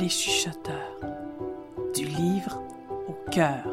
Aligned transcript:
les 0.00 0.08
chuchoteurs, 0.08 0.98
du 1.94 2.06
livre 2.06 2.62
au 3.06 3.30
cœur. 3.30 3.66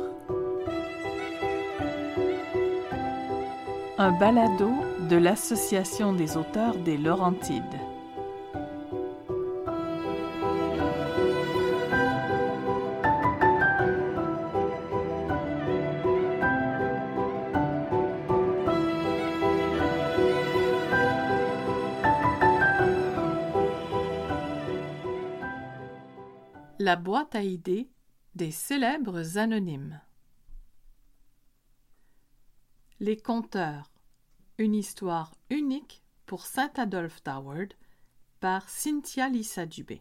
Un 3.97 4.11
balado 4.11 4.71
de 5.09 5.15
l'Association 5.15 6.11
des 6.11 6.35
auteurs 6.35 6.75
des 6.75 6.97
Laurentides. 6.97 7.63
La 26.87 26.95
boîte 26.95 27.35
à 27.35 27.41
idées 27.41 27.89
des 28.35 28.49
célèbres 28.49 29.37
anonymes. 29.37 29.99
Les 33.01 33.17
conteurs. 33.17 33.91
Une 34.57 34.73
histoire 34.73 35.33
unique 35.49 36.01
pour 36.25 36.45
Saint 36.45 36.71
Adolphe 36.77 37.21
d'Howard 37.25 37.73
par 38.39 38.69
Cynthia 38.69 39.27
Lissa 39.27 39.65
Dubé. 39.65 39.99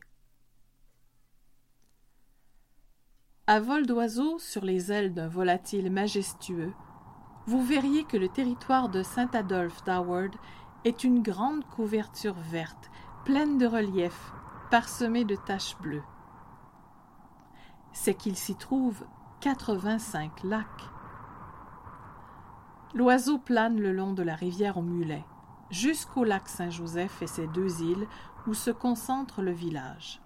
À 3.48 3.58
vol 3.58 3.84
d'oiseau 3.84 4.38
sur 4.38 4.64
les 4.64 4.92
ailes 4.92 5.12
d'un 5.12 5.26
volatile 5.26 5.90
majestueux, 5.90 6.72
vous 7.46 7.64
verriez 7.64 8.04
que 8.04 8.16
le 8.16 8.28
territoire 8.28 8.90
de 8.90 9.02
Saint 9.02 9.30
Adolphe 9.32 9.82
d'Howard 9.82 10.36
est 10.84 11.02
une 11.02 11.20
grande 11.20 11.64
couverture 11.64 12.38
verte, 12.38 12.92
pleine 13.24 13.58
de 13.58 13.66
reliefs, 13.66 14.30
parsemée 14.70 15.24
de 15.24 15.34
taches 15.34 15.76
bleues 15.78 16.04
c'est 17.98 18.14
qu'il 18.14 18.36
s'y 18.36 18.54
trouve 18.54 19.04
quatre-vingt-cinq 19.40 20.44
lacs. 20.44 20.90
L'oiseau 22.94 23.38
plane 23.38 23.80
le 23.80 23.90
long 23.90 24.12
de 24.12 24.22
la 24.22 24.34
rivière 24.34 24.76
au 24.76 24.82
Mulet, 24.82 25.24
jusqu'au 25.70 26.22
lac 26.22 26.46
Saint-Joseph 26.46 27.22
et 27.22 27.26
ses 27.26 27.46
deux 27.48 27.82
îles 27.82 28.06
où 28.46 28.52
se 28.52 28.70
concentre 28.70 29.40
le 29.40 29.50
village. 29.50 30.20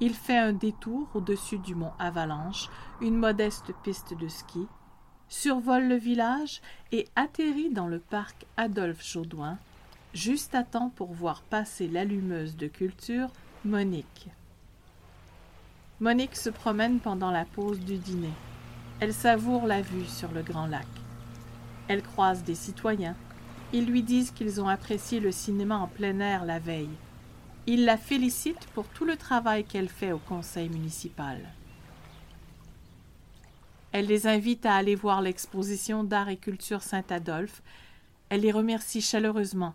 Il 0.00 0.14
fait 0.14 0.38
un 0.38 0.54
détour 0.54 1.06
au-dessus 1.14 1.58
du 1.58 1.74
mont 1.74 1.92
Avalanche, 1.98 2.70
une 3.02 3.18
modeste 3.18 3.72
piste 3.82 4.14
de 4.14 4.26
ski, 4.26 4.66
survole 5.28 5.86
le 5.86 5.96
village 5.96 6.62
et 6.92 7.06
atterrit 7.14 7.70
dans 7.70 7.88
le 7.88 8.00
parc 8.00 8.46
Adolphe 8.56 9.04
Jaudoin, 9.06 9.58
juste 10.14 10.54
à 10.54 10.64
temps 10.64 10.90
pour 10.96 11.12
voir 11.12 11.42
passer 11.42 11.88
l'allumeuse 11.88 12.56
de 12.56 12.68
culture 12.68 13.28
Monique. 13.66 14.30
Monique 16.04 16.36
se 16.36 16.50
promène 16.50 17.00
pendant 17.00 17.30
la 17.30 17.46
pause 17.46 17.80
du 17.80 17.96
dîner. 17.96 18.34
Elle 19.00 19.14
savoure 19.14 19.66
la 19.66 19.80
vue 19.80 20.04
sur 20.04 20.30
le 20.32 20.42
grand 20.42 20.66
lac. 20.66 20.86
Elle 21.88 22.02
croise 22.02 22.44
des 22.44 22.54
citoyens. 22.54 23.16
Ils 23.72 23.86
lui 23.86 24.02
disent 24.02 24.30
qu'ils 24.30 24.60
ont 24.60 24.68
apprécié 24.68 25.18
le 25.18 25.32
cinéma 25.32 25.78
en 25.78 25.86
plein 25.86 26.20
air 26.20 26.44
la 26.44 26.58
veille. 26.58 26.90
Ils 27.66 27.86
la 27.86 27.96
félicitent 27.96 28.66
pour 28.74 28.86
tout 28.88 29.06
le 29.06 29.16
travail 29.16 29.64
qu'elle 29.64 29.88
fait 29.88 30.12
au 30.12 30.18
conseil 30.18 30.68
municipal. 30.68 31.40
Elle 33.90 34.04
les 34.04 34.26
invite 34.26 34.66
à 34.66 34.74
aller 34.74 34.96
voir 34.96 35.22
l'exposition 35.22 36.04
d'art 36.04 36.28
et 36.28 36.36
culture 36.36 36.82
Saint-Adolphe. 36.82 37.62
Elle 38.28 38.42
les 38.42 38.52
remercie 38.52 39.00
chaleureusement 39.00 39.72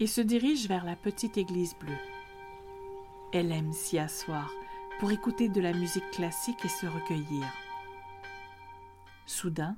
et 0.00 0.08
se 0.08 0.22
dirige 0.22 0.66
vers 0.66 0.84
la 0.84 0.96
petite 0.96 1.38
église 1.38 1.76
bleue. 1.78 2.02
Elle 3.32 3.52
aime 3.52 3.72
s'y 3.72 3.96
asseoir 3.96 4.50
pour 4.98 5.12
écouter 5.12 5.48
de 5.48 5.60
la 5.60 5.72
musique 5.72 6.10
classique 6.10 6.64
et 6.64 6.68
se 6.68 6.86
recueillir. 6.86 7.44
Soudain, 9.26 9.76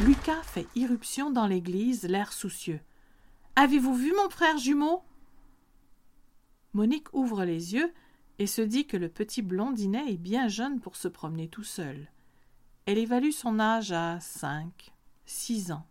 Lucas 0.00 0.42
fait 0.42 0.66
irruption 0.74 1.30
dans 1.30 1.46
l'église, 1.46 2.04
l'air 2.04 2.32
soucieux. 2.32 2.80
Avez-vous 3.54 3.94
vu 3.94 4.12
mon 4.12 4.28
frère 4.28 4.58
jumeau? 4.58 5.02
Monique 6.72 7.12
ouvre 7.14 7.44
les 7.44 7.74
yeux 7.74 7.92
et 8.38 8.46
se 8.46 8.62
dit 8.62 8.86
que 8.86 8.96
le 8.96 9.08
petit 9.08 9.42
blondinet 9.42 10.12
est 10.12 10.18
bien 10.18 10.48
jeune 10.48 10.80
pour 10.80 10.96
se 10.96 11.08
promener 11.08 11.48
tout 11.48 11.64
seul. 11.64 12.10
Elle 12.84 12.98
évalue 12.98 13.30
son 13.30 13.58
âge 13.58 13.92
à 13.92 14.20
cinq, 14.20 14.92
six 15.24 15.72
ans. 15.72 15.86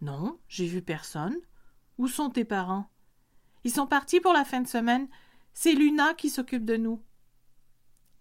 Non, 0.00 0.38
j'ai 0.48 0.66
vu 0.66 0.80
personne. 0.80 1.36
Où 1.98 2.08
sont 2.08 2.30
tes 2.30 2.44
parents? 2.44 2.88
Ils 3.64 3.72
sont 3.72 3.86
partis 3.86 4.20
pour 4.20 4.32
la 4.32 4.44
fin 4.44 4.60
de 4.60 4.68
semaine. 4.68 5.08
C'est 5.52 5.72
Luna 5.72 6.14
qui 6.14 6.30
s'occupe 6.30 6.64
de 6.64 6.76
nous. 6.76 7.02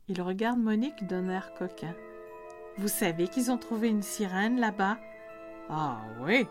Il 0.07 0.21
regarde 0.21 0.59
Monique 0.59 1.07
d'un 1.07 1.29
air 1.29 1.53
coquin. 1.55 1.95
Vous 2.77 2.87
savez 2.87 3.27
qu'ils 3.27 3.51
ont 3.51 3.57
trouvé 3.57 3.87
une 3.87 4.03
sirène 4.03 4.59
là-bas? 4.59 4.99
Ah 5.69 6.03
oui. 6.19 6.45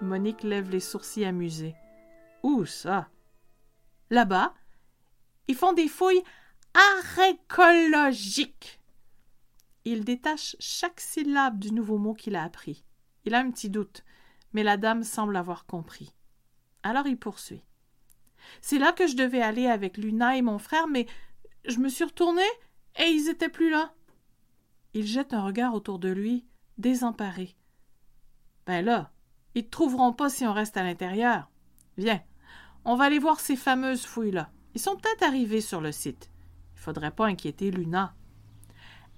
Monique 0.00 0.42
lève 0.42 0.70
les 0.70 0.80
sourcils 0.80 1.26
amusés. 1.26 1.74
Où 2.42 2.64
ça? 2.64 3.10
Là-bas. 4.08 4.54
Ils 5.48 5.54
font 5.54 5.74
des 5.74 5.88
fouilles 5.88 6.22
arécologiques. 7.12 8.80
Il 9.84 10.04
détache 10.04 10.56
chaque 10.58 11.00
syllabe 11.00 11.58
du 11.58 11.72
nouveau 11.72 11.98
mot 11.98 12.14
qu'il 12.14 12.36
a 12.36 12.44
appris. 12.44 12.86
Il 13.26 13.34
a 13.34 13.40
un 13.40 13.50
petit 13.50 13.68
doute, 13.68 14.02
mais 14.54 14.62
la 14.62 14.78
dame 14.78 15.02
semble 15.02 15.36
avoir 15.36 15.66
compris. 15.66 16.14
Alors 16.82 17.06
il 17.06 17.18
poursuit. 17.18 17.64
C'est 18.62 18.78
là 18.78 18.92
que 18.92 19.06
je 19.06 19.16
devais 19.16 19.42
aller 19.42 19.66
avec 19.66 19.98
Luna 19.98 20.38
et 20.38 20.42
mon 20.42 20.58
frère, 20.58 20.88
mais 20.88 21.06
je 21.66 21.78
me 21.78 21.90
suis 21.90 22.04
retournée 22.04 22.40
et 22.98 23.06
ils 23.06 23.28
étaient 23.28 23.48
plus 23.48 23.70
là. 23.70 23.92
Il 24.94 25.06
jette 25.06 25.32
un 25.32 25.42
regard 25.42 25.74
autour 25.74 25.98
de 25.98 26.08
lui, 26.08 26.46
désemparé. 26.76 27.56
Ben 28.66 28.84
là, 28.84 29.10
ils 29.54 29.64
te 29.64 29.70
trouveront 29.70 30.12
pas 30.12 30.28
si 30.28 30.46
on 30.46 30.52
reste 30.52 30.76
à 30.76 30.82
l'intérieur. 30.82 31.48
Viens, 31.96 32.20
on 32.84 32.96
va 32.96 33.04
aller 33.04 33.18
voir 33.18 33.40
ces 33.40 33.56
fameuses 33.56 34.04
fouilles-là. 34.04 34.50
Ils 34.74 34.80
sont 34.80 34.96
peut-être 34.96 35.22
arrivés 35.22 35.60
sur 35.60 35.80
le 35.80 35.92
site. 35.92 36.30
Il 36.74 36.80
faudrait 36.80 37.10
pas 37.10 37.26
inquiéter 37.26 37.70
Luna. 37.70 38.14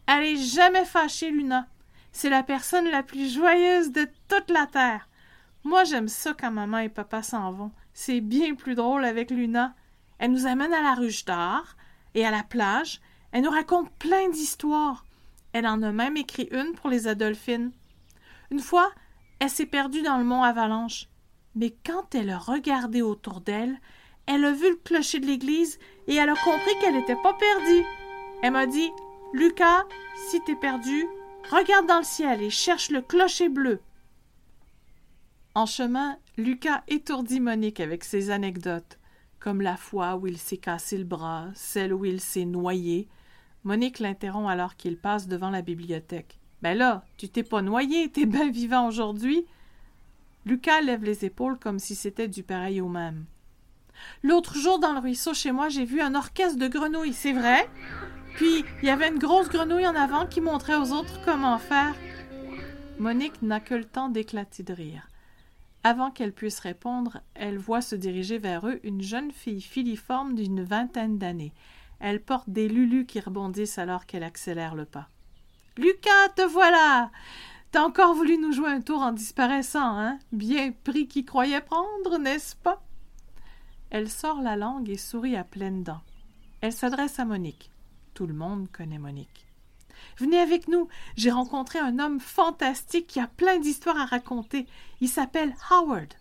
Elle 0.06 0.24
est 0.24 0.36
jamais 0.36 0.84
fâchée, 0.84 1.30
Luna. 1.30 1.68
C'est 2.12 2.30
la 2.30 2.42
personne 2.42 2.91
la 2.91 3.02
plus 3.02 3.32
joyeuse 3.32 3.92
de 3.92 4.08
toute 4.28 4.50
la 4.50 4.66
terre. 4.66 5.08
Moi, 5.62 5.84
j'aime 5.84 6.08
ça 6.08 6.34
quand 6.34 6.50
maman 6.50 6.78
et 6.78 6.88
papa 6.88 7.22
s'en 7.22 7.52
vont. 7.52 7.72
C'est 7.92 8.20
bien 8.20 8.54
plus 8.54 8.74
drôle 8.74 9.04
avec 9.04 9.30
Luna. 9.30 9.74
Elle 10.18 10.32
nous 10.32 10.47
amène 10.47 10.72
à 10.72 10.82
la 10.82 10.94
ruche 10.94 11.24
d'art 11.24 11.76
et 12.14 12.26
à 12.26 12.30
la 12.30 12.42
plage, 12.42 13.00
elle 13.32 13.42
nous 13.42 13.50
raconte 13.50 13.91
plein 13.98 14.28
d'histoires. 14.28 15.04
Elle 15.52 15.66
en 15.66 15.82
a 15.82 15.92
même 15.92 16.16
écrit 16.16 16.48
une 16.52 16.72
pour 16.74 16.91
les 16.91 17.08
Adolphines. 17.08 17.72
Une 18.50 18.60
fois, 18.60 18.91
elle 19.38 19.50
s'est 19.50 19.66
perdue 19.66 20.02
dans 20.02 20.18
le 20.18 20.24
mont 20.24 20.42
Avalanche. 20.42 21.08
Mais 21.54 21.74
quand 21.84 22.14
elle 22.14 22.30
a 22.30 22.38
regardé 22.38 23.02
autour 23.02 23.41
d'elle, 23.41 23.80
elle 24.26 24.44
a 24.44 24.52
vu 24.52 24.70
le 24.70 24.76
clocher 24.76 25.18
de 25.18 25.26
l'église 25.26 25.78
et 26.06 26.14
elle 26.14 26.28
a 26.28 26.34
compris 26.34 26.72
qu'elle 26.80 26.94
n'était 26.94 27.16
pas 27.16 27.34
perdue. 27.34 27.84
Elle 28.42 28.52
m'a 28.52 28.66
dit 28.66 28.91
Lucas, 29.32 29.84
si 30.28 30.41
t'es 30.42 30.54
perdu, 30.54 31.06
regarde 31.50 31.86
dans 31.86 31.98
le 31.98 32.04
ciel 32.04 32.42
et 32.42 32.50
cherche 32.50 32.91
le 32.91 33.02
clocher 33.02 33.48
bleu. 33.48 33.80
En 35.54 35.66
chemin, 35.66 36.16
Lucas 36.36 36.84
étourdit 36.86 37.41
Monique 37.41 37.80
avec 37.80 38.04
ses 38.04 38.30
anecdotes, 38.30 38.98
comme 39.41 39.60
la 39.60 39.76
fois 39.76 40.16
où 40.16 40.26
il 40.28 40.38
s'est 40.38 40.58
cassé 40.58 40.97
le 40.97 41.04
bras, 41.04 41.48
celle 41.54 41.92
où 41.92 42.04
il 42.04 42.20
s'est 42.20 42.44
noyé, 42.44 43.08
Monique 43.65 43.98
l'interrompt 43.98 44.48
alors 44.48 44.76
qu'il 44.76 44.97
passe 44.97 45.28
devant 45.28 45.50
la 45.50 45.62
bibliothèque. 45.62 46.38
Ben 46.62 46.76
là, 46.76 47.04
tu 47.16 47.28
t'es 47.28 47.43
pas 47.43 47.62
noyé, 47.62 48.10
t'es 48.10 48.26
bien 48.26 48.50
vivant 48.50 48.87
aujourd'hui. 48.87 49.44
Lucas 50.47 50.81
lève 50.81 51.04
les 51.04 51.25
épaules 51.25 51.59
comme 51.59 51.78
si 51.78 51.94
c'était 51.94 52.28
du 52.28 52.43
pareil 52.43 52.81
au 52.81 52.88
même. 52.88 53.25
L'autre 54.22 54.57
jour, 54.57 54.78
dans 54.78 54.92
le 54.92 55.01
ruisseau 55.01 55.34
chez 55.34 55.53
moi, 55.53 55.68
j'ai 55.68 55.84
vu 55.84 56.01
un 56.01 56.15
orchestre 56.15 56.59
de 56.59 56.68
grenouilles, 56.68 57.12
c'est 57.12 57.33
vrai? 57.33 57.68
Puis, 58.36 58.65
il 58.83 58.86
y 58.86 58.91
avait 58.91 59.09
une 59.09 59.18
grosse 59.18 59.48
grenouille 59.48 59.86
en 59.86 59.95
avant 59.95 60.27
qui 60.27 60.41
montrait 60.41 60.77
aux 60.77 60.92
autres 60.92 61.21
comment 61.24 61.59
faire. 61.59 61.95
Monique 62.98 63.42
n'a 63.42 63.60
que 63.60 63.74
le 63.74 63.84
temps 63.84 64.09
d'éclater 64.09 64.63
de 64.63 64.72
rire. 64.72 65.09
Avant 65.83 66.10
qu'elle 66.10 66.33
puisse 66.33 66.60
répondre, 66.60 67.21
elle 67.34 67.59
voit 67.59 67.80
se 67.80 67.97
diriger 67.97 68.39
vers 68.39 68.66
eux 68.66 68.80
une 68.84 69.01
jeune 69.01 69.33
fille 69.33 69.63
filiforme 69.63 70.34
d'une 70.34 70.63
vingtaine 70.63 71.18
d'années. 71.18 71.53
Elle 72.00 72.22
porte 72.22 72.48
des 72.48 72.68
lulus 72.68 73.06
qui 73.06 73.20
rebondissent 73.20 73.78
alors 73.78 74.06
qu'elle 74.06 74.22
accélère 74.22 74.74
le 74.74 74.86
pas. 74.86 75.08
Lucas, 75.76 76.28
te 76.34 76.42
voilà 76.42 77.10
T'as 77.70 77.84
encore 77.84 78.14
voulu 78.14 78.36
nous 78.36 78.52
jouer 78.52 78.70
un 78.70 78.80
tour 78.80 79.00
en 79.00 79.12
disparaissant, 79.12 79.97
hein? 79.97 80.18
Bien 80.32 80.72
pris 80.72 81.06
qui 81.06 81.24
croyait 81.24 81.60
prendre, 81.60 82.18
n'est-ce 82.18 82.56
pas? 82.56 82.82
Elle 83.91 84.10
sort 84.10 84.41
la 84.41 84.56
langue 84.56 84.91
et 84.91 84.97
sourit 84.97 85.36
à 85.36 85.44
pleines 85.44 85.84
dents. 85.84 86.00
Elle 86.62 86.72
s'adresse 86.72 87.20
à 87.20 87.24
Monique. 87.24 87.70
Tout 88.14 88.26
le 88.26 88.34
monde 88.34 88.68
connaît 88.72 88.98
Monique. 88.98 89.46
Venez 90.16 90.38
avec 90.38 90.66
nous. 90.66 90.88
J'ai 91.16 91.30
rencontré 91.30 91.78
un 91.78 91.98
homme 91.98 92.18
fantastique 92.18 93.06
qui 93.06 93.20
a 93.20 93.28
plein 93.28 93.58
d'histoires 93.58 94.00
à 94.00 94.06
raconter. 94.06 94.66
Il 95.00 95.08
s'appelle 95.08 95.54
Howard. 95.70 96.12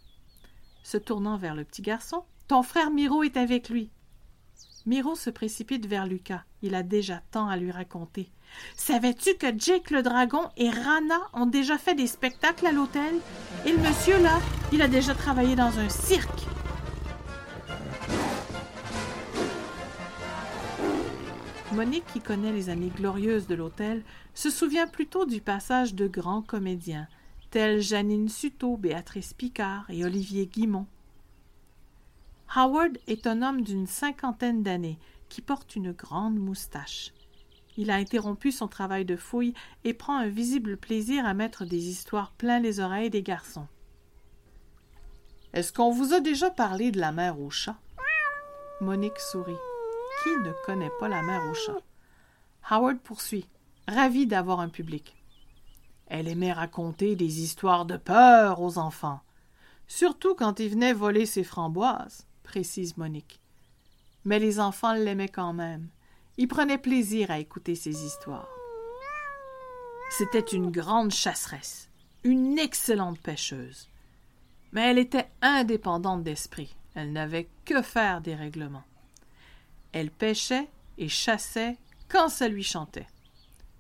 Se 0.84 0.98
tournant 0.98 1.38
vers 1.38 1.56
le 1.56 1.64
petit 1.64 1.82
garçon, 1.82 2.24
ton 2.48 2.64
frère 2.64 2.92
Miro 2.92 3.24
est 3.24 3.38
avec 3.38 3.70
lui. 3.70 3.90
Miro 4.86 5.16
se 5.16 5.30
précipite 5.30 5.86
vers 5.86 6.06
Lucas. 6.06 6.44
Il 6.62 6.76
a 6.76 6.84
déjà 6.84 7.22
tant 7.32 7.48
à 7.48 7.58
lui 7.58 7.72
raconter. 7.72 8.30
Savais-tu 8.76 9.36
que 9.36 9.48
Jake 9.58 9.92
le 9.92 10.02
dragon 10.02 10.50
et 10.58 10.70
Rana 10.70 11.20
ont 11.34 11.46
déjà 11.46 11.78
fait 11.78 11.96
des 11.96 12.08
spectacles 12.08 12.68
à 12.68 12.72
l'hôtel? 12.72 13.16
Et 13.66 13.72
le 13.72 13.78
monsieur 13.78 14.22
là, 14.22 14.40
il 14.72 14.82
a 14.82 14.88
déjà 14.88 15.14
travaillé 15.14 15.56
dans 15.56 15.78
un 15.80 15.90
cirque. 15.90 16.46
Monique, 21.74 22.06
qui 22.12 22.20
connaît 22.20 22.52
les 22.52 22.70
années 22.70 22.92
glorieuses 22.96 23.48
de 23.48 23.56
l'hôtel, 23.56 24.04
se 24.34 24.50
souvient 24.50 24.88
plutôt 24.88 25.26
du 25.26 25.40
passage 25.40 25.94
de 25.94 26.08
grands 26.08 26.42
comédiens, 26.42 27.08
tels 27.52 27.80
Janine 27.80 28.28
Suto, 28.28 28.76
Béatrice 28.76 29.34
Picard 29.34 29.86
et 29.90 30.04
Olivier 30.04 30.48
Guimont. 30.48 30.88
Howard 32.56 32.98
est 33.06 33.28
un 33.28 33.44
homme 33.44 33.62
d'une 33.62 33.86
cinquantaine 33.86 34.64
d'années 34.64 34.98
qui 35.30 35.40
porte 35.40 35.76
une 35.76 35.92
grande 35.92 36.40
moustache. 36.40 37.14
Il 37.78 37.92
a 37.92 37.96
interrompu 37.96 38.52
son 38.52 38.68
travail 38.68 39.06
de 39.06 39.16
fouille 39.16 39.54
et 39.84 39.94
prend 39.94 40.18
un 40.18 40.30
visible 40.30 40.76
plaisir 40.76 41.28
à 41.28 41.36
mettre 41.36 41.64
des 41.64 41.90
histoires 41.90 42.32
plein 42.32 42.60
les 42.60 42.80
oreilles 42.80 43.12
des 43.12 43.22
garçons. 43.22 43.68
Est-ce 45.54 45.72
qu'on 45.72 45.92
vous 45.92 46.12
a 46.16 46.22
déjà 46.22 46.50
parlé 46.50 46.90
de 46.90 47.00
la 47.00 47.12
mère 47.12 47.40
au 47.40 47.52
chat? 47.52 47.78
Monique 48.82 49.20
sourit. 49.20 49.54
Qui 50.24 50.30
ne 50.30 50.52
connaît 50.66 50.92
pas 51.00 51.08
la 51.08 51.22
mère 51.22 51.46
au 51.52 51.54
chat? 51.54 51.84
Howard 52.68 52.98
poursuit, 52.98 53.48
ravi 53.88 54.26
d'avoir 54.26 54.60
un 54.60 54.70
public. 54.70 55.24
Elle 56.08 56.28
aimait 56.28 56.54
raconter 56.54 57.16
des 57.16 57.42
histoires 57.42 57.86
de 57.86 57.98
peur 57.98 58.60
aux 58.60 58.80
enfants, 58.80 59.22
surtout 59.88 60.34
quand 60.34 60.60
ils 60.60 60.70
venaient 60.70 60.94
voler 60.94 61.28
ses 61.28 61.44
framboises 61.44 62.26
précise 62.50 62.98
Monique. 62.98 63.40
Mais 64.26 64.40
les 64.40 64.60
enfants 64.60 64.94
l'aimaient 64.94 65.30
quand 65.30 65.54
même. 65.54 65.88
Ils 66.38 66.48
prenaient 66.48 66.80
plaisir 66.80 67.30
à 67.30 67.38
écouter 67.38 67.76
ses 67.76 68.04
histoires. 68.04 68.50
C'était 70.10 70.40
une 70.40 70.72
grande 70.72 71.12
chasseresse, 71.12 71.92
une 72.24 72.58
excellente 72.58 73.20
pêcheuse. 73.20 73.88
Mais 74.72 74.90
elle 74.90 74.98
était 74.98 75.30
indépendante 75.44 76.24
d'esprit. 76.24 76.76
Elle 76.96 77.12
n'avait 77.12 77.48
que 77.66 77.84
faire 77.84 78.20
des 78.20 78.34
règlements. 78.34 78.88
Elle 79.92 80.10
pêchait 80.10 80.68
et 80.98 81.08
chassait 81.08 81.78
quand 82.08 82.30
ça 82.30 82.48
lui 82.48 82.64
chantait. 82.64 83.08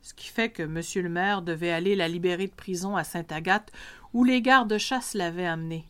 Ce 0.03 0.13
qui 0.13 0.27
fait 0.27 0.51
que 0.51 0.61
M. 0.61 0.79
le 1.03 1.09
maire 1.09 1.41
devait 1.41 1.71
aller 1.71 1.95
la 1.95 2.07
libérer 2.07 2.45
de 2.45 2.53
prison 2.53 2.95
à 2.95 3.03
Sainte-Agathe, 3.03 3.71
où 4.13 4.23
les 4.23 4.43
gardes-chasse 4.43 5.15
l'avaient 5.15 5.47
amenée. 5.47 5.85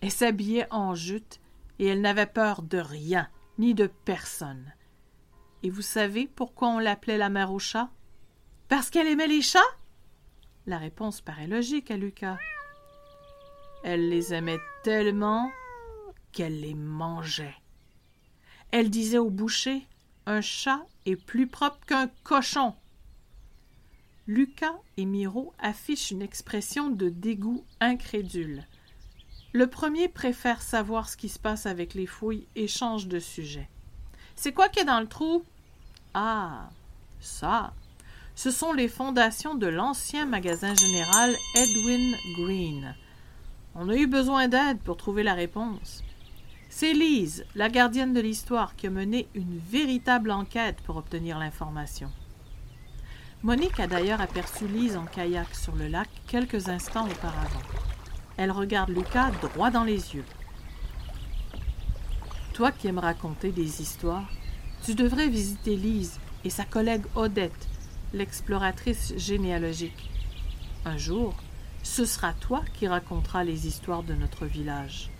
Elle 0.00 0.12
s'habillait 0.12 0.68
en 0.70 0.94
jute 0.94 1.40
et 1.80 1.86
elle 1.86 2.02
n'avait 2.02 2.26
peur 2.26 2.62
de 2.62 2.76
rien, 2.76 3.28
ni 3.58 3.74
de 3.74 3.86
personne. 3.86 4.72
Et 5.62 5.70
vous 5.70 5.82
savez 5.82 6.28
pourquoi 6.28 6.68
on 6.68 6.78
l'appelait 6.78 7.16
la 7.16 7.30
mère 7.30 7.52
au 7.52 7.58
chat? 7.58 7.88
Parce 8.68 8.90
qu'elle 8.90 9.08
aimait 9.08 9.26
les 9.26 9.40
chats? 9.40 9.58
La 10.66 10.76
réponse 10.76 11.22
paraît 11.22 11.46
logique 11.46 11.90
à 11.90 11.96
Lucas. 11.96 12.36
Elle 13.82 14.10
les 14.10 14.34
aimait 14.34 14.60
tellement 14.84 15.50
qu'elle 16.32 16.60
les 16.60 16.74
mangeait. 16.74 17.56
Elle 18.72 18.90
disait 18.90 19.18
au 19.18 19.30
boucher 19.30 19.86
Un 20.26 20.42
chat 20.42 20.86
est 21.06 21.16
plus 21.16 21.46
propre 21.46 21.80
qu'un 21.86 22.08
cochon. 22.24 22.74
Lucas 24.26 24.76
et 24.98 25.06
Miro 25.06 25.54
affichent 25.58 26.10
une 26.10 26.22
expression 26.22 26.90
de 26.90 27.08
dégoût 27.08 27.64
incrédule. 27.80 28.66
Le 29.52 29.66
premier 29.66 30.06
préfère 30.08 30.62
savoir 30.62 31.08
ce 31.08 31.16
qui 31.16 31.28
se 31.28 31.40
passe 31.40 31.66
avec 31.66 31.94
les 31.94 32.06
fouilles 32.06 32.46
et 32.54 32.68
change 32.68 33.08
de 33.08 33.18
sujet. 33.18 33.68
C'est 34.36 34.52
quoi 34.52 34.68
qui 34.68 34.78
est 34.78 34.84
dans 34.84 35.00
le 35.00 35.08
trou? 35.08 35.44
Ah, 36.14 36.68
ça. 37.20 37.72
Ce 38.36 38.52
sont 38.52 38.72
les 38.72 38.86
fondations 38.86 39.56
de 39.56 39.66
l'ancien 39.66 40.24
magasin 40.24 40.72
général 40.74 41.34
Edwin 41.56 42.14
Green. 42.36 42.94
On 43.74 43.88
a 43.88 43.96
eu 43.96 44.06
besoin 44.06 44.46
d'aide 44.46 44.78
pour 44.78 44.96
trouver 44.96 45.24
la 45.24 45.34
réponse. 45.34 46.04
C'est 46.68 46.92
Lise, 46.92 47.44
la 47.56 47.68
gardienne 47.68 48.14
de 48.14 48.20
l'histoire, 48.20 48.76
qui 48.76 48.86
a 48.86 48.90
mené 48.90 49.28
une 49.34 49.58
véritable 49.58 50.30
enquête 50.30 50.80
pour 50.84 50.96
obtenir 50.96 51.40
l'information. 51.40 52.12
Monique 53.42 53.80
a 53.80 53.88
d'ailleurs 53.88 54.20
aperçu 54.20 54.68
Lise 54.68 54.96
en 54.96 55.06
kayak 55.06 55.52
sur 55.56 55.74
le 55.74 55.88
lac 55.88 56.08
quelques 56.28 56.68
instants 56.68 57.08
auparavant. 57.08 57.89
Elle 58.40 58.52
regarde 58.52 58.88
Lucas 58.88 59.32
droit 59.42 59.70
dans 59.70 59.84
les 59.84 60.14
yeux. 60.14 60.24
Toi 62.54 62.72
qui 62.72 62.88
aimes 62.88 62.98
raconter 62.98 63.52
des 63.52 63.82
histoires, 63.82 64.30
tu 64.82 64.94
devrais 64.94 65.28
visiter 65.28 65.76
Lise 65.76 66.18
et 66.42 66.48
sa 66.48 66.64
collègue 66.64 67.04
Odette, 67.16 67.68
l'exploratrice 68.14 69.12
généalogique. 69.18 70.08
Un 70.86 70.96
jour, 70.96 71.34
ce 71.82 72.06
sera 72.06 72.32
toi 72.32 72.62
qui 72.72 72.88
raconteras 72.88 73.44
les 73.44 73.66
histoires 73.66 74.04
de 74.04 74.14
notre 74.14 74.46
village. 74.46 75.10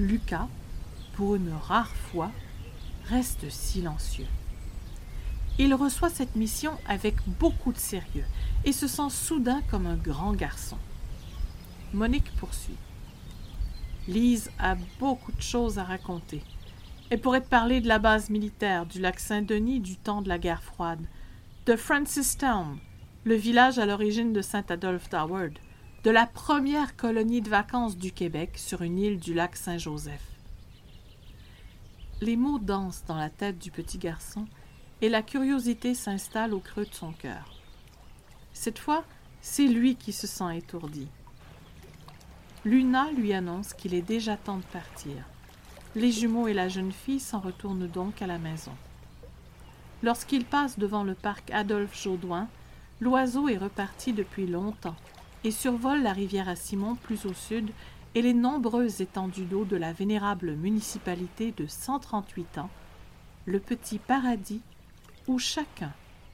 Lucas, 0.00 0.48
pour 1.12 1.36
une 1.36 1.52
rare 1.52 1.94
fois, 2.10 2.32
reste 3.04 3.48
silencieux. 3.50 4.26
Il 5.56 5.72
reçoit 5.74 6.10
cette 6.10 6.34
mission 6.34 6.72
avec 6.86 7.14
beaucoup 7.38 7.72
de 7.72 7.78
sérieux 7.78 8.24
et 8.64 8.72
se 8.72 8.88
sent 8.88 9.10
soudain 9.10 9.62
comme 9.70 9.86
un 9.86 9.94
grand 9.94 10.32
garçon. 10.32 10.78
Monique 11.92 12.34
poursuit. 12.36 12.76
Lise 14.08 14.50
a 14.58 14.76
beaucoup 14.98 15.30
de 15.30 15.40
choses 15.40 15.78
à 15.78 15.84
raconter. 15.84 16.42
Elle 17.08 17.20
pourrait 17.20 17.42
te 17.42 17.48
parler 17.48 17.80
de 17.80 17.86
la 17.86 18.00
base 18.00 18.30
militaire 18.30 18.84
du 18.84 19.00
lac 19.00 19.20
Saint-Denis 19.20 19.78
du 19.78 19.96
temps 19.96 20.22
de 20.22 20.28
la 20.28 20.38
guerre 20.38 20.64
froide, 20.64 21.06
de 21.66 21.76
Francistown, 21.76 22.78
le 23.22 23.34
village 23.36 23.78
à 23.78 23.86
l'origine 23.86 24.32
de 24.32 24.42
Saint-Adolphe 24.42 25.08
d'Howard, 25.08 25.52
de 26.02 26.10
la 26.10 26.26
première 26.26 26.96
colonie 26.96 27.42
de 27.42 27.48
vacances 27.48 27.96
du 27.96 28.10
Québec 28.10 28.54
sur 28.56 28.82
une 28.82 28.98
île 28.98 29.20
du 29.20 29.32
lac 29.34 29.54
Saint-Joseph. 29.54 30.26
Les 32.20 32.36
mots 32.36 32.58
dansent 32.58 33.04
dans 33.06 33.16
la 33.16 33.30
tête 33.30 33.58
du 33.58 33.70
petit 33.70 33.98
garçon 33.98 34.46
et 35.04 35.10
la 35.10 35.20
curiosité 35.20 35.94
s'installe 35.94 36.54
au 36.54 36.60
creux 36.60 36.86
de 36.86 36.94
son 36.94 37.12
cœur. 37.12 37.60
Cette 38.54 38.78
fois, 38.78 39.04
c'est 39.42 39.66
lui 39.66 39.96
qui 39.96 40.14
se 40.14 40.26
sent 40.26 40.56
étourdi. 40.56 41.08
Luna 42.64 43.10
lui 43.12 43.34
annonce 43.34 43.74
qu'il 43.74 43.92
est 43.92 44.00
déjà 44.00 44.38
temps 44.38 44.56
de 44.56 44.62
partir. 44.72 45.16
Les 45.94 46.10
jumeaux 46.10 46.48
et 46.48 46.54
la 46.54 46.70
jeune 46.70 46.90
fille 46.90 47.20
s'en 47.20 47.40
retournent 47.40 47.86
donc 47.86 48.22
à 48.22 48.26
la 48.26 48.38
maison. 48.38 48.72
Lorsqu'il 50.02 50.46
passe 50.46 50.78
devant 50.78 51.04
le 51.04 51.12
parc 51.12 51.50
Adolphe 51.50 52.02
Jaudoin, 52.02 52.48
l'oiseau 53.02 53.50
est 53.50 53.58
reparti 53.58 54.14
depuis 54.14 54.46
longtemps 54.46 54.96
et 55.44 55.50
survole 55.50 56.02
la 56.02 56.14
rivière 56.14 56.48
à 56.48 56.56
Simon 56.56 56.94
plus 56.94 57.26
au 57.26 57.34
sud 57.34 57.72
et 58.14 58.22
les 58.22 58.32
nombreuses 58.32 59.02
étendues 59.02 59.44
d'eau 59.44 59.66
de 59.66 59.76
la 59.76 59.92
vénérable 59.92 60.54
municipalité 60.54 61.52
de 61.54 61.66
138 61.66 62.56
ans, 62.56 62.70
le 63.44 63.60
petit 63.60 63.98
paradis 63.98 64.62
où 65.26 65.38
chacun 65.38 65.92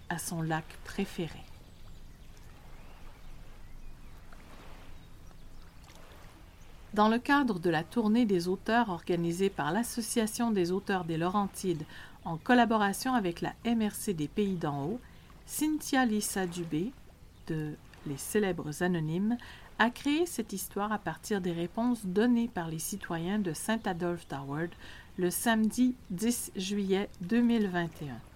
a 0.08 0.18
son 0.18 0.42
lac 0.42 0.64
préféré. 0.84 1.40
Dans 6.92 7.08
le 7.08 7.20
cadre 7.20 7.60
de 7.60 7.70
la 7.70 7.84
tournée 7.84 8.26
des 8.26 8.48
auteurs 8.48 8.88
organisée 8.88 9.48
par 9.48 9.70
l'Association 9.70 10.50
des 10.50 10.72
auteurs 10.72 11.04
des 11.04 11.16
Laurentides 11.16 11.84
en 12.24 12.36
collaboration 12.36 13.14
avec 13.14 13.40
la 13.40 13.54
MRC 13.64 14.12
des 14.12 14.26
Pays 14.26 14.56
d'en 14.56 14.84
haut, 14.86 15.00
Cynthia 15.46 16.04
Lissa 16.04 16.46
Dubé, 16.46 16.92
de 17.46 17.74
Les 18.06 18.16
célèbres 18.16 18.82
anonymes, 18.82 19.36
a 19.78 19.90
créé 19.90 20.26
cette 20.26 20.52
histoire 20.52 20.92
à 20.92 20.98
partir 20.98 21.40
des 21.40 21.52
réponses 21.52 22.04
données 22.04 22.48
par 22.48 22.68
les 22.68 22.78
citoyens 22.78 23.38
de 23.38 23.52
Saint-Adolphe 23.52 24.26
d'Howard 24.28 24.70
le 25.16 25.30
samedi 25.30 25.94
10 26.10 26.52
juillet 26.56 27.08
2021. 27.22 28.29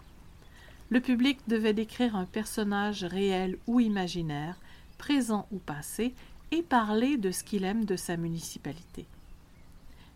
Le 0.94 1.00
public 1.00 1.40
devait 1.48 1.74
décrire 1.74 2.14
un 2.14 2.24
personnage 2.24 3.02
réel 3.02 3.58
ou 3.66 3.80
imaginaire, 3.80 4.60
présent 4.96 5.48
ou 5.50 5.58
passé, 5.58 6.14
et 6.52 6.62
parler 6.62 7.16
de 7.16 7.32
ce 7.32 7.42
qu'il 7.42 7.64
aime 7.64 7.84
de 7.84 7.96
sa 7.96 8.16
municipalité. 8.16 9.08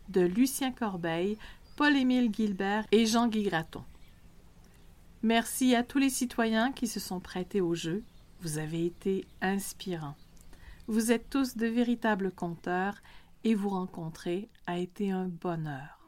de 0.09 0.21
Lucien 0.21 0.71
Corbeil, 0.71 1.37
Paul-Émile 1.75 2.33
Gilbert 2.33 2.85
et 2.91 3.05
Jean-Guy 3.05 3.43
Graton. 3.43 3.83
Merci 5.21 5.75
à 5.75 5.83
tous 5.83 5.97
les 5.97 6.09
citoyens 6.09 6.71
qui 6.71 6.87
se 6.87 7.01
sont 7.01 7.19
prêtés 7.19 7.59
au 7.59 7.75
jeu. 7.75 8.03
Vous 8.41 8.57
avez 8.57 8.85
été 8.85 9.25
inspirants. 9.41 10.15
Vous 10.87 11.11
êtes 11.11 11.29
tous 11.29 11.57
de 11.57 11.67
véritables 11.67 12.31
conteurs 12.31 12.95
et 13.43 13.53
vous 13.53 13.67
rencontrer 13.67 14.47
a 14.65 14.77
été 14.77 15.11
un 15.11 15.27
bonheur. 15.27 15.99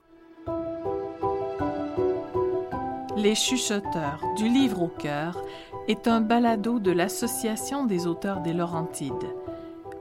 Les 3.18 3.36
chuchoteurs 3.36 4.24
du 4.38 4.48
livre 4.48 4.84
au 4.84 4.88
cœur 4.88 5.44
est 5.90 6.08
un 6.08 6.22
balado 6.22 6.80
de 6.80 6.92
l'Association 6.92 7.86
des 7.86 8.08
auteurs 8.08 8.40
des 8.40 8.54
Laurentides. 8.54 9.12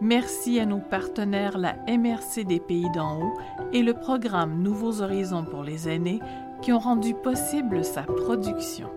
Merci 0.00 0.60
à 0.60 0.66
nos 0.66 0.78
partenaires 0.78 1.58
la 1.58 1.74
MRC 1.88 2.44
des 2.44 2.60
Pays 2.60 2.90
d'en 2.94 3.20
haut 3.20 3.38
et 3.72 3.82
le 3.82 3.94
programme 3.94 4.62
Nouveaux 4.62 5.02
Horizons 5.02 5.44
pour 5.44 5.64
les 5.64 5.88
aînés 5.88 6.20
qui 6.62 6.72
ont 6.72 6.78
rendu 6.78 7.12
possible 7.12 7.84
sa 7.84 8.04
production. 8.04 8.88